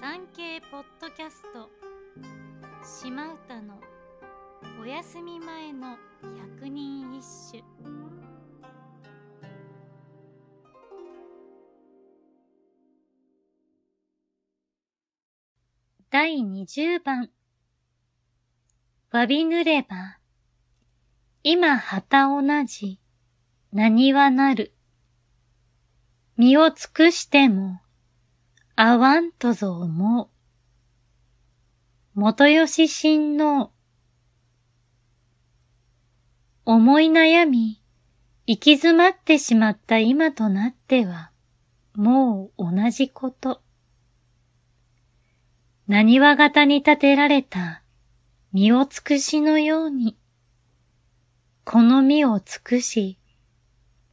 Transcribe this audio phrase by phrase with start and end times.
[0.00, 1.68] 産経ポッドキャスト。
[2.82, 3.78] 島唄の
[4.80, 5.98] お休み前の
[6.56, 7.62] 百人一首。
[16.08, 17.28] 第二十番。
[19.10, 20.18] わびぬれば
[21.42, 22.98] 今旗同じ
[23.70, 24.72] 何はなる。
[26.38, 27.82] 身を尽くしても
[28.82, 30.28] あわんとぞ思う。
[32.14, 33.72] 元吉親王。
[36.64, 37.82] 思い悩み、
[38.46, 41.30] 行き詰まってしまった今となっては、
[41.94, 43.60] もう同じこと。
[45.86, 47.82] 何は型に立てられた
[48.54, 50.16] 身を尽くしのように、
[51.66, 53.18] この身を尽くし、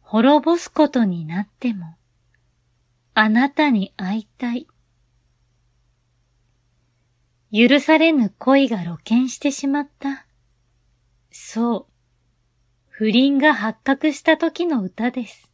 [0.00, 1.97] 滅ぼすことになっても、
[3.20, 4.68] あなたに会いたい。
[7.52, 10.24] 許されぬ恋が露見してしまった。
[11.32, 11.92] そう。
[12.86, 15.50] 不倫が発覚した時の歌です。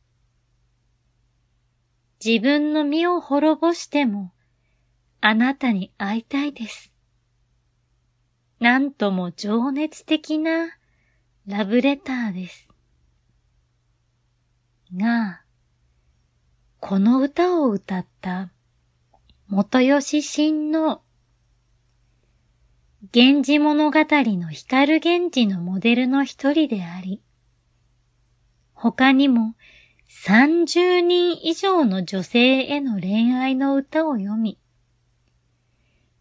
[2.22, 4.34] 自分の身を滅ぼしても、
[5.22, 6.92] あなたに会いたいです。
[8.61, 10.69] なんとも情熱的な
[11.46, 12.69] ラブレターです。
[14.94, 15.44] が、
[16.86, 18.50] この歌を歌った
[19.48, 21.00] 元吉親王。
[23.14, 27.22] 源氏物語の光源氏のモデルの一人であり、
[28.74, 29.55] 他にも
[30.27, 34.58] 30人以上の女性への恋愛の歌を読み、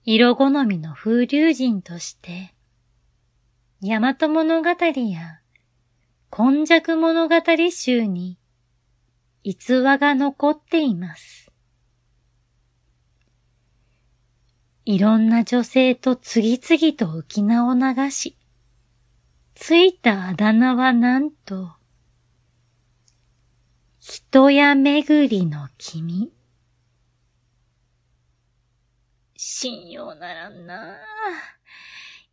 [0.05, 2.53] 色好みの風流人として、
[3.81, 5.41] 大和物語や
[6.29, 7.35] 今昔物語
[7.69, 8.37] 集に
[9.43, 11.51] 逸話が残っています。
[14.85, 18.37] いろんな女性と次々と浮き名を流し、
[19.55, 21.71] ついたあだ名はなんと、
[23.99, 26.31] 人や巡りの君。
[29.37, 30.97] 信用ならんなあ。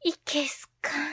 [0.03, 1.10] いけすかん。